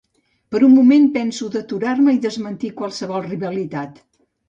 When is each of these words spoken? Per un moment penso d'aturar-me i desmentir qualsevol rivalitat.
Per 0.55 0.61
un 0.67 0.73
moment 0.77 1.05
penso 1.19 1.51
d'aturar-me 1.57 2.17
i 2.17 2.19
desmentir 2.27 2.75
qualsevol 2.83 3.33
rivalitat. 3.33 4.07